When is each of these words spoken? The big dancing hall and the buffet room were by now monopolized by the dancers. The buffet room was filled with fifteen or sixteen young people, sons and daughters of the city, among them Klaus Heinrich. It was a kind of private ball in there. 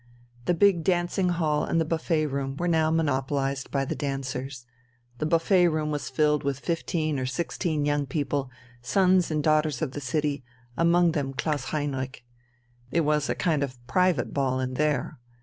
The 0.45 0.55
big 0.55 0.83
dancing 0.83 1.29
hall 1.29 1.63
and 1.63 1.79
the 1.79 1.85
buffet 1.85 2.25
room 2.25 2.55
were 2.57 2.65
by 2.67 2.71
now 2.71 2.89
monopolized 2.89 3.69
by 3.69 3.85
the 3.85 3.93
dancers. 3.95 4.65
The 5.19 5.27
buffet 5.27 5.67
room 5.67 5.91
was 5.91 6.09
filled 6.09 6.43
with 6.43 6.57
fifteen 6.59 7.19
or 7.19 7.27
sixteen 7.27 7.85
young 7.85 8.07
people, 8.07 8.49
sons 8.81 9.29
and 9.29 9.43
daughters 9.43 9.79
of 9.79 9.91
the 9.91 10.01
city, 10.01 10.43
among 10.75 11.11
them 11.11 11.33
Klaus 11.35 11.65
Heinrich. 11.65 12.25
It 12.89 13.01
was 13.01 13.29
a 13.29 13.35
kind 13.35 13.61
of 13.61 13.77
private 13.85 14.33
ball 14.33 14.59
in 14.59 14.73
there. 14.73 15.19